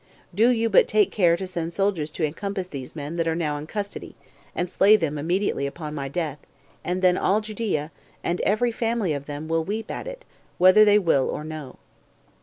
Do 0.33 0.49
you 0.49 0.67
but 0.67 0.87
take 0.87 1.11
care 1.11 1.37
to 1.37 1.45
send 1.45 1.75
soldiers 1.75 2.09
to 2.17 2.25
encompass 2.25 2.67
these 2.69 2.95
men 2.95 3.17
that 3.17 3.27
are 3.27 3.35
now 3.35 3.55
in 3.57 3.67
custody, 3.67 4.15
and 4.55 4.67
slay 4.67 4.95
them 4.95 5.19
immediately 5.19 5.67
upon 5.67 5.93
my 5.93 6.07
death, 6.07 6.39
and 6.83 7.03
then 7.03 7.17
all 7.17 7.39
Judea, 7.39 7.91
and 8.23 8.41
every 8.41 8.71
family 8.71 9.13
of 9.13 9.27
them, 9.27 9.47
will 9.47 9.63
weep 9.63 9.91
at 9.91 10.07
it, 10.07 10.25
whether 10.57 10.83
they 10.83 10.97
will 10.97 11.29
or 11.29 11.43
no." 11.43 11.75